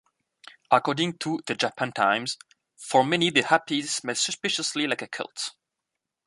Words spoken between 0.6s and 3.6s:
According to "The Japan Times", "for many, the